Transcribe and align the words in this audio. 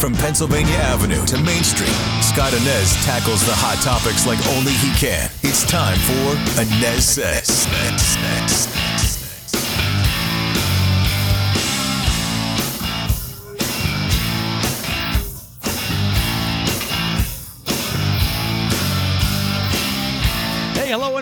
From 0.00 0.14
Pennsylvania 0.14 0.76
Avenue 0.76 1.26
to 1.26 1.36
Main 1.44 1.62
Street, 1.62 1.92
Scott 2.22 2.54
Anez 2.54 3.04
tackles 3.04 3.44
the 3.44 3.52
hot 3.52 3.76
topics 3.84 4.26
like 4.26 4.38
only 4.56 4.72
he 4.72 4.90
can. 4.98 5.30
It's 5.42 5.62
time 5.62 5.98
for 5.98 6.40
Anez 6.58 7.02
Sez. 7.02 8.89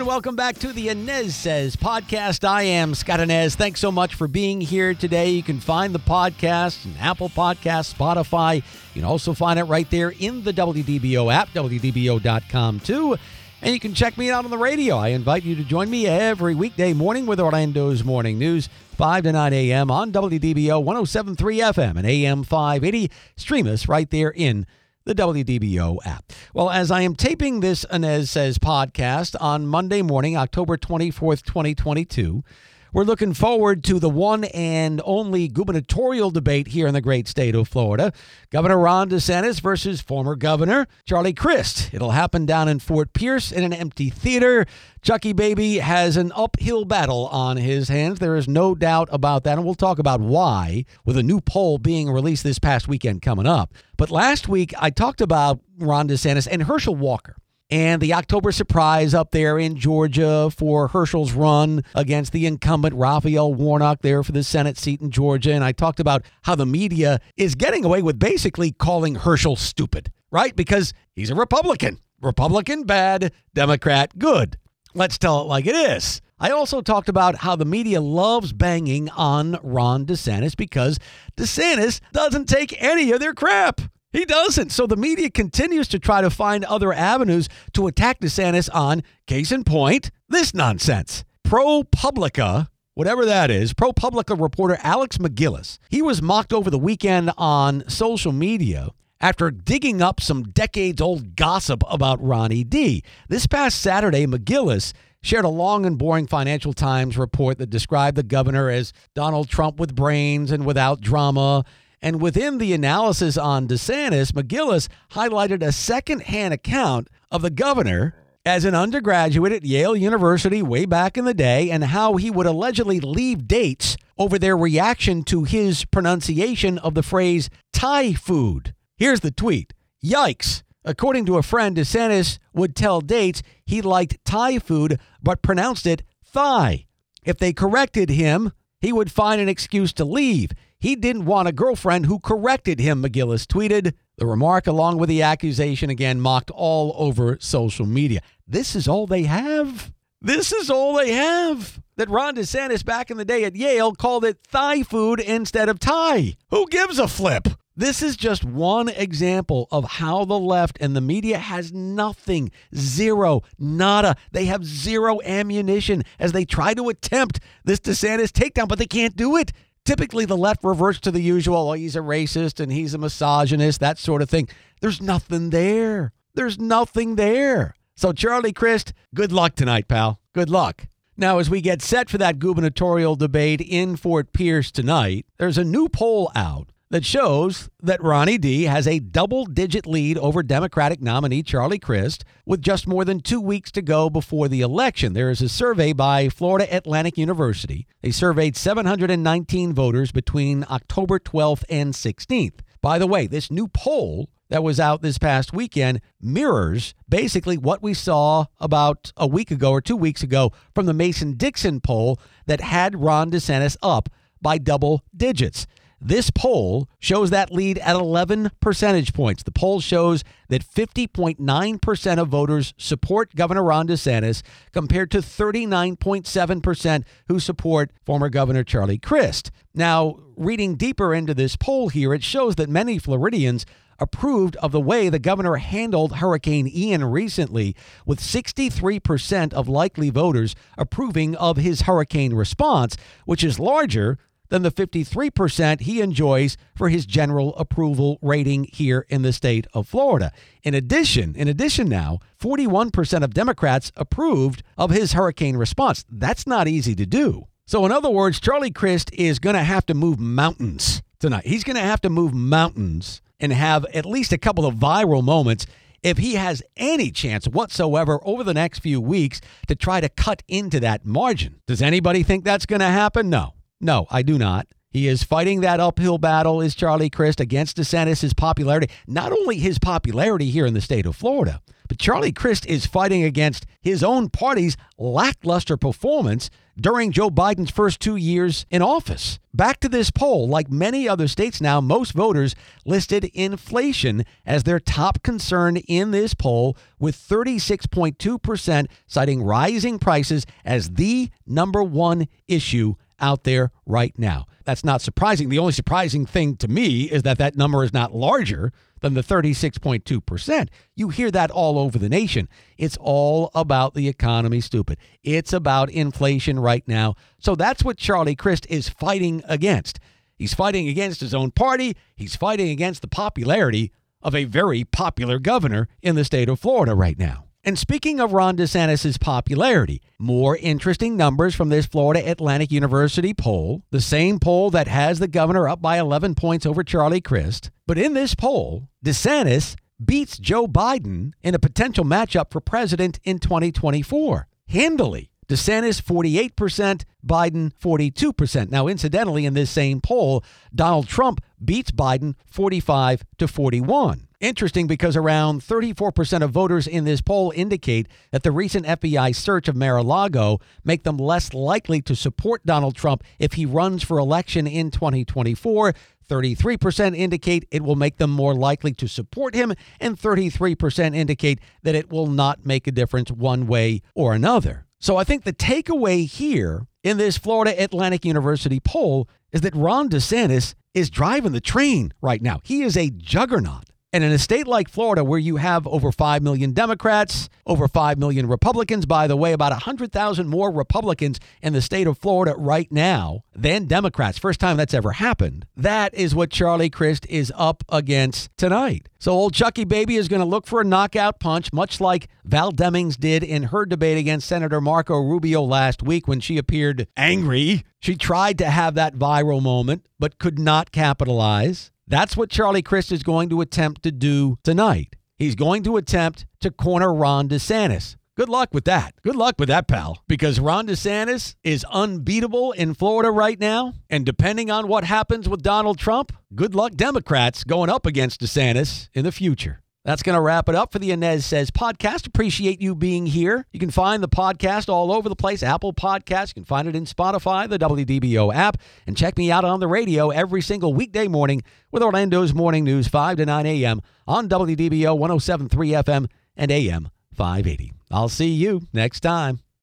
Welcome 0.09 0.35
back 0.35 0.57
to 0.61 0.73
the 0.73 0.87
Anez 0.87 1.33
Sez 1.33 1.75
podcast. 1.75 2.43
I 2.43 2.63
am 2.63 2.95
Scott 2.95 3.19
Anez. 3.19 3.53
Thanks 3.53 3.79
so 3.79 3.91
much 3.91 4.15
for 4.15 4.27
being 4.27 4.59
here 4.59 4.95
today. 4.95 5.29
You 5.29 5.43
can 5.43 5.59
find 5.59 5.93
the 5.93 5.99
podcast 5.99 6.83
on 6.87 6.95
Apple 6.99 7.29
Podcasts, 7.29 7.93
Spotify. 7.93 8.55
You 8.55 9.01
can 9.01 9.03
also 9.03 9.35
find 9.35 9.59
it 9.59 9.65
right 9.65 9.87
there 9.91 10.09
in 10.09 10.43
the 10.43 10.51
WDBO 10.51 11.31
app, 11.31 11.49
WDBO.com 11.49 12.79
too. 12.79 13.17
And 13.61 13.71
you 13.71 13.79
can 13.79 13.93
check 13.93 14.17
me 14.17 14.31
out 14.31 14.45
on 14.45 14.49
the 14.49 14.57
radio. 14.57 14.97
I 14.97 15.09
invite 15.09 15.43
you 15.43 15.55
to 15.55 15.63
join 15.63 15.91
me 15.91 16.07
every 16.07 16.55
weekday 16.55 16.93
morning 16.93 17.27
with 17.27 17.39
Orlando's 17.39 18.03
Morning 18.03 18.39
News, 18.39 18.67
5 18.95 19.25
to 19.25 19.31
9 19.31 19.53
a.m. 19.53 19.91
on 19.91 20.11
WDBO 20.11 20.83
1073 20.83 21.59
FM 21.59 21.97
and 21.97 22.07
AM 22.07 22.43
580. 22.43 23.11
Stream 23.37 23.67
us 23.67 23.87
right 23.87 24.09
there 24.09 24.31
in 24.31 24.65
the 25.09 25.15
WDBO 25.15 25.97
app. 26.05 26.31
Well, 26.53 26.69
as 26.69 26.91
I 26.91 27.01
am 27.01 27.15
taping 27.15 27.61
this 27.61 27.83
Anez 27.85 28.27
Sez 28.27 28.59
podcast 28.59 29.35
on 29.41 29.65
Monday 29.65 30.03
morning, 30.03 30.37
October 30.37 30.77
24th, 30.77 31.41
2022, 31.45 32.43
we're 32.93 33.03
looking 33.03 33.33
forward 33.33 33.83
to 33.85 33.99
the 33.99 34.09
one 34.09 34.45
and 34.45 35.01
only 35.05 35.47
gubernatorial 35.47 36.31
debate 36.31 36.67
here 36.67 36.87
in 36.87 36.93
the 36.93 37.01
great 37.01 37.27
state 37.27 37.55
of 37.55 37.67
Florida. 37.67 38.11
Governor 38.49 38.79
Ron 38.79 39.09
DeSantis 39.09 39.61
versus 39.61 40.01
former 40.01 40.35
Governor 40.35 40.87
Charlie 41.05 41.33
Crist. 41.33 41.93
It'll 41.93 42.11
happen 42.11 42.45
down 42.45 42.67
in 42.67 42.79
Fort 42.79 43.13
Pierce 43.13 43.51
in 43.51 43.63
an 43.63 43.73
empty 43.73 44.09
theater. 44.09 44.65
Chucky 45.01 45.33
Baby 45.33 45.77
has 45.77 46.17
an 46.17 46.31
uphill 46.35 46.83
battle 46.85 47.27
on 47.27 47.57
his 47.57 47.89
hands. 47.89 48.19
There 48.19 48.35
is 48.35 48.47
no 48.47 48.75
doubt 48.75 49.07
about 49.11 49.43
that. 49.43 49.57
And 49.57 49.65
we'll 49.65 49.75
talk 49.75 49.99
about 49.99 50.19
why 50.19 50.85
with 51.05 51.17
a 51.17 51.23
new 51.23 51.41
poll 51.41 51.77
being 51.77 52.09
released 52.09 52.43
this 52.43 52.59
past 52.59 52.87
weekend 52.87 53.21
coming 53.21 53.45
up. 53.45 53.73
But 53.97 54.11
last 54.11 54.47
week, 54.47 54.73
I 54.79 54.89
talked 54.89 55.21
about 55.21 55.59
Ron 55.77 56.07
DeSantis 56.07 56.47
and 56.49 56.63
Herschel 56.63 56.95
Walker 56.95 57.35
and 57.69 58.01
the 58.01 58.13
October 58.13 58.51
surprise 58.51 59.13
up 59.13 59.31
there 59.31 59.59
in 59.59 59.75
Georgia 59.75 60.49
for 60.49 60.87
Herschel's 60.87 61.33
run 61.33 61.83
against 61.93 62.31
the 62.31 62.45
incumbent 62.45 62.95
Raphael 62.95 63.53
Warnock 63.53 64.01
there 64.01 64.23
for 64.23 64.31
the 64.31 64.43
Senate 64.43 64.77
seat 64.77 65.01
in 65.01 65.11
Georgia. 65.11 65.53
And 65.53 65.63
I 65.63 65.71
talked 65.71 65.99
about 65.99 66.23
how 66.43 66.55
the 66.55 66.65
media 66.65 67.19
is 67.37 67.55
getting 67.55 67.85
away 67.85 68.01
with 68.01 68.17
basically 68.17 68.71
calling 68.71 69.15
Herschel 69.15 69.55
stupid, 69.55 70.11
right? 70.31 70.55
Because 70.55 70.93
he's 71.15 71.29
a 71.29 71.35
Republican. 71.35 71.99
Republican 72.21 72.83
bad, 72.83 73.31
Democrat 73.53 74.17
good. 74.17 74.57
Let's 74.95 75.17
tell 75.17 75.41
it 75.41 75.45
like 75.47 75.67
it 75.67 75.75
is. 75.75 76.21
I 76.39 76.49
also 76.49 76.81
talked 76.81 77.09
about 77.09 77.35
how 77.35 77.55
the 77.55 77.65
media 77.65 78.01
loves 78.01 78.53
banging 78.53 79.09
on 79.09 79.59
Ron 79.61 80.05
DeSantis 80.05 80.55
because 80.55 80.97
DeSantis 81.37 81.99
doesn't 82.13 82.47
take 82.47 82.81
any 82.81 83.11
of 83.11 83.19
their 83.19 83.33
crap. 83.33 83.81
He 84.11 84.25
doesn't. 84.25 84.71
So 84.71 84.87
the 84.87 84.95
media 84.95 85.29
continues 85.29 85.87
to 85.89 85.99
try 85.99 86.21
to 86.21 86.29
find 86.29 86.65
other 86.65 86.91
avenues 86.91 87.47
to 87.73 87.87
attack 87.87 88.19
DeSantis 88.19 88.69
on, 88.73 89.03
case 89.27 89.51
in 89.51 89.63
point, 89.63 90.09
this 90.27 90.53
nonsense. 90.53 91.23
ProPublica, 91.45 92.69
whatever 92.95 93.25
that 93.25 93.51
is, 93.51 93.73
ProPublica 93.73 94.39
reporter 94.39 94.77
Alex 94.81 95.17
MacGillis, 95.17 95.77
he 95.89 96.01
was 96.01 96.21
mocked 96.21 96.53
over 96.53 96.69
the 96.69 96.79
weekend 96.79 97.31
on 97.37 97.87
social 97.87 98.31
media 98.31 98.89
after 99.21 99.51
digging 99.51 100.01
up 100.01 100.21
some 100.21 100.43
decades 100.43 101.01
old 101.01 101.35
gossip 101.35 101.83
about 101.89 102.23
Ronnie 102.23 102.63
D. 102.63 103.03
This 103.27 103.45
past 103.45 103.81
Saturday, 103.81 104.25
MacGillis 104.25 104.93
shared 105.21 105.45
a 105.45 105.49
long 105.49 105.85
and 105.85 105.97
boring 105.97 106.27
Financial 106.27 106.73
Times 106.73 107.17
report 107.17 107.57
that 107.57 107.69
described 107.69 108.17
the 108.17 108.23
governor 108.23 108.69
as 108.69 108.93
Donald 109.15 109.49
Trump 109.49 109.79
with 109.79 109.95
brains 109.95 110.51
and 110.51 110.65
without 110.65 111.01
drama. 111.01 111.65
And 112.01 112.21
within 112.21 112.57
the 112.57 112.73
analysis 112.73 113.37
on 113.37 113.67
DeSantis, 113.67 114.31
MacGillis 114.31 114.87
highlighted 115.11 115.61
a 115.61 115.71
second-hand 115.71 116.53
account 116.53 117.09
of 117.29 117.41
the 117.41 117.49
governor 117.49 118.15
as 118.45 118.65
an 118.65 118.73
undergraduate 118.73 119.51
at 119.51 119.65
Yale 119.65 119.95
University 119.95 120.61
way 120.61 120.85
back 120.85 121.17
in 121.17 121.25
the 121.25 121.33
day 121.33 121.69
and 121.69 121.83
how 121.83 122.15
he 122.15 122.31
would 122.31 122.45
allegedly 122.45 122.99
leave 122.99 123.47
dates 123.47 123.97
over 124.17 124.39
their 124.39 124.57
reaction 124.57 125.23
to 125.23 125.43
his 125.43 125.85
pronunciation 125.85 126.77
of 126.79 126.93
the 126.93 127.03
phrase 127.03 127.49
Thai 127.73 128.13
food. 128.13 128.73
Here's 128.95 129.19
the 129.19 129.31
tweet. 129.31 129.73
Yikes. 130.03 130.63
According 130.85 131.25
to 131.25 131.37
a 131.37 131.43
friend, 131.43 131.75
DeSantis 131.75 132.39
would 132.53 132.75
tell 132.75 133.01
dates 133.01 133.43
he 133.65 133.81
liked 133.81 134.23
Thai 134.23 134.59
food 134.59 134.99
but 135.21 135.41
pronounced 135.41 135.85
it 135.85 136.03
thigh. 136.25 136.85
If 137.23 137.37
they 137.37 137.53
corrected 137.53 138.09
him, 138.09 138.53
he 138.79 138.93
would 138.93 139.11
find 139.11 139.41
an 139.41 139.49
excuse 139.49 139.91
to 139.93 140.05
leave. 140.05 140.51
He 140.79 140.95
didn't 140.95 141.25
want 141.25 141.49
a 141.49 141.51
girlfriend 141.51 142.05
who 142.05 142.19
corrected 142.19 142.79
him, 142.79 143.03
MacGillis 143.03 143.45
tweeted. 143.45 143.93
The 144.17 144.25
remark, 144.25 144.65
along 144.65 144.97
with 144.97 145.09
the 145.09 145.21
accusation, 145.21 145.89
again 145.89 146.21
mocked 146.21 146.51
all 146.51 146.95
over 146.97 147.37
social 147.41 147.85
media. 147.85 148.21
This 148.47 148.75
is 148.77 148.87
all 148.87 149.05
they 149.05 149.23
have. 149.23 149.91
This 150.21 150.53
is 150.53 150.69
all 150.69 150.93
they 150.97 151.11
have. 151.11 151.81
That 151.97 152.09
Ron 152.09 152.35
DeSantis 152.35 152.85
back 152.85 153.11
in 153.11 153.17
the 153.17 153.25
day 153.25 153.43
at 153.43 153.57
Yale 153.57 153.93
called 153.93 154.23
it 154.23 154.39
Thai 154.51 154.83
food 154.83 155.19
instead 155.19 155.67
of 155.67 155.79
Thai. 155.79 156.35
Who 156.49 156.65
gives 156.67 156.97
a 156.97 157.09
flip? 157.09 157.49
This 157.75 158.01
is 158.01 158.17
just 158.17 158.43
one 158.43 158.89
example 158.89 159.69
of 159.71 159.85
how 159.85 160.25
the 160.25 160.39
left 160.39 160.77
and 160.81 160.95
the 160.95 161.01
media 161.01 161.37
has 161.37 161.71
nothing, 161.71 162.51
zero, 162.75 163.43
nada. 163.57 164.15
They 164.31 164.45
have 164.45 164.65
zero 164.65 165.21
ammunition 165.23 166.03
as 166.19 166.33
they 166.33 166.43
try 166.43 166.73
to 166.73 166.89
attempt 166.89 167.39
this 167.63 167.79
DeSantis 167.79 168.31
takedown, 168.31 168.67
but 168.67 168.79
they 168.79 168.85
can't 168.85 169.15
do 169.15 169.37
it. 169.37 169.53
Typically, 169.89 170.25
the 170.25 170.37
left 170.37 170.63
reverts 170.63 170.99
to 170.99 171.09
the 171.09 171.19
usual 171.19 171.71
oh, 171.71 171.73
he's 171.73 171.95
a 171.95 171.99
racist 172.01 172.59
and 172.59 172.71
he's 172.71 172.93
a 172.93 172.99
misogynist, 172.99 173.79
that 173.79 173.97
sort 173.97 174.21
of 174.21 174.29
thing. 174.29 174.47
There's 174.81 175.01
nothing 175.01 175.49
there. 175.49 176.11
There's 176.35 176.59
nothing 176.59 177.15
there. 177.15 177.73
So, 177.95 178.13
Charlie 178.13 178.53
Crist, 178.53 178.93
good 179.15 179.31
luck 179.31 179.55
tonight, 179.55 179.87
pal. 179.87 180.19
Good 180.31 180.47
luck. 180.47 180.85
Now, 181.17 181.39
as 181.39 181.49
we 181.49 181.59
get 181.59 181.81
set 181.81 182.07
for 182.07 182.19
that 182.19 182.37
gubernatorial 182.37 183.15
debate 183.15 183.61
in 183.61 183.95
Fort 183.95 184.31
Pierce 184.31 184.69
tonight, 184.71 185.25
there's 185.39 185.57
a 185.57 185.63
new 185.63 185.89
poll 185.89 186.31
out 186.35 186.71
that 186.91 187.05
shows 187.05 187.69
that 187.81 188.01
Ronnie 188.01 188.37
D 188.37 188.63
has 188.63 188.87
a 188.87 188.99
double 188.99 189.45
digit 189.45 189.85
lead 189.85 190.17
over 190.17 190.41
Democratic 190.41 191.01
nominee 191.01 191.43
Charlie 191.43 191.79
Crist 191.79 192.25
with 192.45 192.61
just 192.61 192.87
more 192.87 193.05
than 193.05 193.19
two 193.19 193.39
weeks 193.39 193.71
to 193.71 193.81
go 193.81 194.09
before 194.09 194.47
the 194.47 194.61
election. 194.61 195.13
There 195.13 195.29
is 195.29 195.41
a 195.41 195.49
survey 195.49 195.93
by 195.93 196.29
Florida 196.29 196.67
Atlantic 196.75 197.17
University. 197.17 197.87
They 198.01 198.11
surveyed 198.11 198.55
719 198.55 199.73
voters 199.73 200.11
between 200.11 200.65
October 200.69 201.19
12th 201.19 201.63
and 201.69 201.93
16th. 201.93 202.59
By 202.81 202.97
the 202.97 203.07
way, 203.07 203.27
this 203.27 203.51
new 203.51 203.67
poll 203.67 204.29
that 204.49 204.63
was 204.63 204.79
out 204.79 205.03
this 205.03 205.19
past 205.19 205.53
weekend 205.53 206.01
mirrors 206.19 206.95
basically 207.07 207.57
what 207.57 207.83
we 207.83 207.93
saw 207.93 208.45
about 208.59 209.13
a 209.15 209.27
week 209.27 209.51
ago 209.51 209.71
or 209.71 209.81
two 209.81 209.95
weeks 209.95 210.23
ago 210.23 210.51
from 210.73 210.87
the 210.87 210.93
Mason 210.93 211.33
Dixon 211.33 211.81
poll 211.81 212.19
that 212.47 212.61
had 212.61 212.99
Ron 212.99 213.29
DeSantis 213.29 213.77
up 213.83 214.09
by 214.41 214.57
double 214.57 215.03
digits. 215.15 215.67
This 216.01 216.29
poll 216.29 216.87
shows 216.99 217.29
that 217.29 217.51
lead 217.51 217.77
at 217.79 217.95
11 217.95 218.51
percentage 218.61 219.13
points. 219.13 219.43
The 219.43 219.51
poll 219.51 219.81
shows 219.81 220.23
that 220.47 220.65
50.9% 220.65 222.17
of 222.17 222.27
voters 222.29 222.73
support 222.77 223.35
Governor 223.35 223.63
Ron 223.63 223.87
DeSantis 223.87 224.41
compared 224.71 225.11
to 225.11 225.19
39.7% 225.19 227.03
who 227.27 227.39
support 227.39 227.91
former 228.05 228.29
Governor 228.29 228.63
Charlie 228.63 228.97
Crist. 228.97 229.51
Now, 229.75 230.19
reading 230.37 230.75
deeper 230.75 231.13
into 231.13 231.33
this 231.33 231.55
poll 231.55 231.89
here, 231.89 232.13
it 232.13 232.23
shows 232.23 232.55
that 232.55 232.69
many 232.69 232.97
Floridians 232.97 233.65
approved 233.99 234.55
of 234.57 234.71
the 234.71 234.79
way 234.79 235.09
the 235.09 235.19
governor 235.19 235.57
handled 235.57 236.15
Hurricane 236.15 236.67
Ian 236.67 237.03
recently, 237.03 237.75
with 238.05 238.19
63% 238.19 239.53
of 239.53 239.67
likely 239.67 240.09
voters 240.09 240.55
approving 240.77 241.35
of 241.35 241.57
his 241.57 241.81
hurricane 241.81 242.33
response, 242.33 242.95
which 243.25 243.43
is 243.43 243.59
larger 243.59 244.17
than 244.49 244.63
the 244.63 244.71
53% 244.71 245.81
he 245.81 246.01
enjoys 246.01 246.57
for 246.75 246.89
his 246.89 247.05
general 247.05 247.55
approval 247.55 248.19
rating 248.21 248.65
here 248.71 249.05
in 249.09 249.21
the 249.21 249.33
state 249.33 249.67
of 249.73 249.87
Florida. 249.87 250.31
In 250.63 250.73
addition, 250.73 251.35
in 251.35 251.47
addition 251.47 251.87
now, 251.87 252.19
41% 252.41 253.23
of 253.23 253.33
Democrats 253.33 253.91
approved 253.95 254.63
of 254.77 254.91
his 254.91 255.13
hurricane 255.13 255.57
response. 255.57 256.05
That's 256.09 256.45
not 256.45 256.67
easy 256.67 256.95
to 256.95 257.05
do. 257.05 257.47
So 257.65 257.85
in 257.85 257.91
other 257.91 258.09
words, 258.09 258.39
Charlie 258.39 258.71
Crist 258.71 259.13
is 259.13 259.39
going 259.39 259.55
to 259.55 259.63
have 259.63 259.85
to 259.85 259.93
move 259.93 260.19
mountains 260.19 261.03
tonight. 261.19 261.45
He's 261.45 261.63
going 261.63 261.75
to 261.75 261.81
have 261.83 262.01
to 262.01 262.09
move 262.09 262.33
mountains 262.33 263.21
and 263.39 263.53
have 263.53 263.85
at 263.93 264.05
least 264.05 264.33
a 264.33 264.37
couple 264.37 264.65
of 264.65 264.75
viral 264.75 265.23
moments 265.23 265.65
if 266.01 266.17
he 266.17 266.35
has 266.35 266.63
any 266.77 267.11
chance 267.11 267.47
whatsoever 267.47 268.19
over 268.23 268.43
the 268.43 268.53
next 268.53 268.79
few 268.79 269.01
weeks 269.01 269.41
to 269.67 269.75
try 269.75 270.01
to 270.01 270.09
cut 270.09 270.43
into 270.47 270.79
that 270.79 271.05
margin. 271.05 271.61
Does 271.67 271.81
anybody 271.81 272.23
think 272.23 272.43
that's 272.43 272.65
going 272.65 272.79
to 272.79 272.87
happen? 272.87 273.29
No. 273.29 273.53
No, 273.81 274.07
I 274.09 274.21
do 274.21 274.37
not. 274.37 274.67
He 274.91 275.07
is 275.07 275.23
fighting 275.23 275.61
that 275.61 275.79
uphill 275.79 276.17
battle, 276.17 276.61
is 276.61 276.73
Charlie 276.73 277.11
Crist, 277.11 277.39
against 277.39 277.77
DeSantis' 277.77 278.35
popularity. 278.35 278.89
Not 279.07 279.31
only 279.31 279.57
his 279.59 279.77
popularity 279.77 280.49
here 280.49 280.65
in 280.65 280.73
the 280.73 280.81
state 280.81 281.05
of 281.05 281.15
Florida, 281.15 281.61
but 281.87 281.99
Charlie 281.99 282.31
Crist 282.31 282.65
is 282.65 282.87
fighting 282.87 283.23
against 283.23 283.65
his 283.81 284.03
own 284.03 284.29
party's 284.29 284.77
lackluster 284.97 285.77
performance 285.77 286.49
during 286.79 287.11
Joe 287.11 287.29
Biden's 287.29 287.69
first 287.69 287.99
two 287.99 288.15
years 288.15 288.65
in 288.71 288.81
office. 288.81 289.39
Back 289.53 289.79
to 289.81 289.89
this 289.89 290.11
poll, 290.11 290.47
like 290.47 290.71
many 290.71 291.07
other 291.07 291.27
states 291.27 291.61
now, 291.61 291.79
most 291.81 292.13
voters 292.13 292.55
listed 292.85 293.25
inflation 293.33 294.23
as 294.45 294.63
their 294.63 294.79
top 294.79 295.21
concern 295.21 295.77
in 295.77 296.11
this 296.11 296.33
poll, 296.33 296.75
with 296.97 297.15
36.2% 297.15 298.87
citing 299.07 299.43
rising 299.43 299.99
prices 299.99 300.45
as 300.65 300.91
the 300.91 301.29
number 301.45 301.83
one 301.83 302.27
issue 302.47 302.95
out 303.19 303.43
there 303.43 303.71
right 303.85 304.17
now. 304.17 304.45
That's 304.65 304.83
not 304.83 305.01
surprising. 305.01 305.49
The 305.49 305.59
only 305.59 305.73
surprising 305.73 306.25
thing 306.25 306.55
to 306.57 306.67
me 306.67 307.03
is 307.03 307.23
that 307.23 307.37
that 307.39 307.55
number 307.55 307.83
is 307.83 307.93
not 307.93 308.13
larger 308.13 308.71
than 309.01 309.13
the 309.13 309.21
36.2%. 309.21 310.67
You 310.95 311.09
hear 311.09 311.31
that 311.31 311.51
all 311.51 311.79
over 311.79 311.97
the 311.97 312.09
nation. 312.09 312.49
It's 312.77 312.97
all 312.99 313.51
about 313.55 313.93
the 313.93 314.07
economy, 314.07 314.61
stupid. 314.61 314.97
It's 315.23 315.53
about 315.53 315.89
inflation 315.89 316.59
right 316.59 316.87
now. 316.87 317.15
So 317.39 317.55
that's 317.55 317.83
what 317.83 317.97
Charlie 317.97 318.35
Crist 318.35 318.67
is 318.69 318.89
fighting 318.89 319.43
against. 319.47 319.99
He's 320.35 320.53
fighting 320.53 320.87
against 320.87 321.19
his 321.19 321.33
own 321.33 321.51
party, 321.51 321.95
he's 322.15 322.35
fighting 322.35 322.69
against 322.69 323.01
the 323.01 323.09
popularity 323.09 323.91
of 324.21 324.35
a 324.35 324.45
very 324.45 324.83
popular 324.83 325.39
governor 325.39 325.87
in 326.01 326.15
the 326.15 326.25
state 326.25 326.49
of 326.49 326.59
Florida 326.59 326.95
right 326.95 327.17
now. 327.17 327.48
And 327.63 327.77
speaking 327.77 328.21
of 328.21 328.31
Ron 328.31 328.55
DeSantis' 328.55 329.19
popularity, 329.19 330.01
more 330.17 330.55
interesting 330.55 331.17
numbers 331.17 331.55
from 331.55 331.67
this 331.69 331.85
Florida 331.85 332.29
Atlantic 332.29 332.71
University 332.71 333.33
poll, 333.33 333.83
the 333.91 333.99
same 333.99 334.39
poll 334.39 334.69
that 334.71 334.87
has 334.87 335.19
the 335.19 335.27
governor 335.27 335.67
up 335.67 335.81
by 335.81 335.99
11 335.99 336.35
points 336.35 336.65
over 336.65 336.83
Charlie 336.83 337.19
Crist. 337.19 337.69
But 337.85 337.97
in 337.97 338.13
this 338.13 338.33
poll, 338.33 338.87
DeSantis 339.03 339.75
beats 340.03 340.37
Joe 340.37 340.67
Biden 340.67 341.33
in 341.43 341.53
a 341.53 341.59
potential 341.59 342.05
matchup 342.05 342.51
for 342.51 342.61
president 342.61 343.19
in 343.25 343.39
2024 343.39 344.47
handily. 344.69 345.28
DeSantis 345.49 345.99
48%, 345.99 347.05
Biden 347.25 347.71
42%. 347.81 348.69
Now, 348.69 348.87
incidentally, 348.87 349.45
in 349.45 349.55
this 349.55 349.71
same 349.71 349.99
poll, 349.99 350.43
Donald 350.73 351.07
Trump 351.07 351.41
beats 351.63 351.89
Biden 351.89 352.35
45 352.45 353.23
to 353.39 353.47
41. 353.47 354.27
Interesting 354.39 354.85
because 354.85 355.17
around 355.17 355.61
34% 355.61 356.43
of 356.43 356.51
voters 356.51 356.87
in 356.87 357.03
this 357.03 357.19
poll 357.19 357.51
indicate 357.55 358.07
that 358.31 358.43
the 358.43 358.51
recent 358.51 358.85
FBI 358.85 359.35
search 359.35 359.67
of 359.67 359.75
Mar-a-Lago 359.75 360.59
make 360.85 361.03
them 361.03 361.17
less 361.17 361.53
likely 361.53 362.01
to 362.03 362.15
support 362.15 362.65
Donald 362.65 362.95
Trump 362.95 363.23
if 363.39 363.53
he 363.53 363.65
runs 363.65 364.03
for 364.03 364.19
election 364.19 364.67
in 364.67 364.91
2024. 364.91 365.93
33% 366.29 367.17
indicate 367.17 367.67
it 367.71 367.81
will 367.81 367.95
make 367.95 368.17
them 368.17 368.29
more 368.29 368.53
likely 368.53 368.93
to 368.93 369.07
support 369.07 369.55
him, 369.55 369.73
and 369.99 370.17
33% 370.17 371.15
indicate 371.15 371.59
that 371.81 371.95
it 371.95 372.11
will 372.11 372.27
not 372.27 372.65
make 372.65 372.85
a 372.85 372.91
difference 372.91 373.31
one 373.31 373.65
way 373.65 374.03
or 374.13 374.33
another. 374.33 374.85
So 374.99 375.15
I 375.17 375.23
think 375.23 375.43
the 375.43 375.53
takeaway 375.53 376.27
here 376.27 376.87
in 377.03 377.17
this 377.17 377.37
Florida 377.37 377.81
Atlantic 377.81 378.25
University 378.25 378.79
poll 378.79 379.29
is 379.51 379.61
that 379.61 379.75
Ron 379.75 380.09
DeSantis 380.09 380.75
is 380.93 381.09
driving 381.09 381.53
the 381.53 381.61
train 381.61 382.13
right 382.21 382.41
now. 382.41 382.59
He 382.63 382.81
is 382.81 382.97
a 382.97 383.09
juggernaut. 383.09 383.88
And 384.11 384.23
in 384.23 384.31
a 384.31 384.39
state 384.39 384.65
like 384.65 384.89
Florida, 384.89 385.23
where 385.23 385.37
you 385.37 385.57
have 385.57 385.85
over 385.85 386.11
5 386.11 386.41
million 386.41 386.71
Democrats, 386.71 387.47
over 387.67 387.87
5 387.87 388.17
million 388.17 388.47
Republicans, 388.47 389.05
by 389.05 389.27
the 389.27 389.37
way, 389.37 389.53
about 389.53 389.71
100,000 389.71 390.47
more 390.47 390.71
Republicans 390.71 391.39
in 391.61 391.73
the 391.73 391.81
state 391.81 392.07
of 392.07 392.17
Florida 392.17 392.55
right 392.57 392.91
now 392.91 393.43
than 393.53 393.85
Democrats, 393.85 394.39
first 394.39 394.59
time 394.59 394.77
that's 394.77 394.95
ever 394.95 395.11
happened, 395.11 395.67
that 395.77 396.11
is 396.15 396.33
what 396.33 396.49
Charlie 396.49 396.89
Crist 396.89 397.27
is 397.29 397.53
up 397.55 397.83
against 397.89 398.49
tonight. 398.57 399.07
So 399.19 399.31
old 399.31 399.53
Chucky 399.53 399.83
Baby 399.83 400.15
is 400.15 400.27
going 400.27 400.41
to 400.41 400.45
look 400.45 400.65
for 400.65 400.81
a 400.81 400.85
knockout 400.85 401.39
punch, 401.39 401.71
much 401.71 402.01
like 402.01 402.29
Val 402.43 402.71
Demings 402.71 403.15
did 403.15 403.43
in 403.43 403.63
her 403.63 403.85
debate 403.85 404.17
against 404.17 404.47
Senator 404.47 404.81
Marco 404.81 405.19
Rubio 405.19 405.61
last 405.61 406.01
week 406.01 406.27
when 406.27 406.39
she 406.39 406.57
appeared 406.57 407.07
angry. 407.15 407.83
She 407.99 408.15
tried 408.15 408.57
to 408.57 408.71
have 408.71 408.95
that 408.95 409.15
viral 409.15 409.61
moment, 409.61 410.07
but 410.17 410.39
could 410.39 410.57
not 410.57 410.91
capitalize. 410.91 411.91
That's 412.09 412.35
what 412.35 412.49
Charlie 412.49 412.81
Crist 412.81 413.11
is 413.11 413.21
going 413.21 413.49
to 413.49 413.61
attempt 413.61 414.01
to 414.01 414.11
do 414.11 414.57
tonight. 414.63 415.15
He's 415.37 415.53
going 415.53 415.83
to 415.83 415.95
attempt 415.95 416.47
to 416.59 416.71
corner 416.71 417.13
Ron 417.13 417.47
DeSantis. 417.47 418.15
Good 418.35 418.49
luck 418.49 418.69
with 418.73 418.85
that. 418.85 419.13
Good 419.21 419.35
luck 419.35 419.55
with 419.59 419.69
that, 419.69 419.87
pal, 419.87 420.23
because 420.27 420.59
Ron 420.59 420.87
DeSantis 420.87 421.55
is 421.63 421.85
unbeatable 421.91 422.71
in 422.71 422.95
Florida 422.95 423.29
right 423.29 423.59
now. 423.59 423.93
And 424.09 424.25
depending 424.25 424.71
on 424.71 424.87
what 424.87 425.03
happens 425.03 425.47
with 425.47 425.61
Donald 425.61 425.99
Trump, 425.99 426.31
good 426.55 426.73
luck, 426.73 426.93
Democrats, 426.95 427.63
going 427.63 427.89
up 427.91 428.07
against 428.07 428.41
DeSantis 428.41 429.09
in 429.13 429.23
the 429.23 429.31
future. 429.31 429.81
That's 430.05 430.23
going 430.23 430.35
to 430.35 430.41
wrap 430.41 430.69
it 430.69 430.75
up 430.75 430.93
for 430.93 430.99
the 430.99 431.09
Anez 431.09 431.43
Sez 431.43 431.71
podcast. 431.71 432.25
Appreciate 432.25 432.81
you 432.81 432.95
being 432.95 433.25
here. 433.25 433.65
You 433.71 433.79
can 433.79 433.91
find 433.91 434.23
the 434.23 434.29
podcast 434.29 434.87
all 434.87 435.11
over 435.11 435.27
the 435.27 435.35
place 435.35 435.61
Apple 435.61 435.93
Podcasts. 435.93 436.49
You 436.49 436.53
can 436.55 436.65
find 436.65 436.87
it 436.87 436.95
in 436.95 437.05
Spotify, 437.05 437.69
the 437.69 437.77
WDBO 437.77 438.53
app, 438.53 438.77
and 439.05 439.17
check 439.17 439.37
me 439.37 439.51
out 439.51 439.65
on 439.65 439.79
the 439.81 439.87
radio 439.87 440.29
every 440.29 440.61
single 440.61 440.93
weekday 440.93 441.27
morning 441.27 441.63
with 441.91 442.01
Orlando's 442.01 442.53
Morning 442.53 442.85
News, 442.85 443.07
5 443.07 443.37
to 443.37 443.45
9 443.45 443.65
a.m. 443.65 444.01
on 444.25 444.47
WDBO 444.47 445.17
1073 445.17 445.89
FM 445.89 446.29
and 446.55 446.71
AM 446.71 447.09
580. 447.33 447.93
I'll 448.09 448.29
see 448.29 448.49
you 448.49 448.87
next 448.93 449.19
time. 449.19 449.59